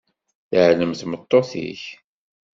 [0.49, 1.81] Teɛlem tmeṭṭut-ik?